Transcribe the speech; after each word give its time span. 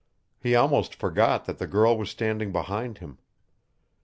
He 0.39 0.55
almost 0.55 0.95
forgot 0.95 1.45
that 1.45 1.59
the 1.59 1.67
girl 1.67 1.95
was 1.95 2.09
standing 2.09 2.51
behind 2.51 2.97
him. 2.97 3.19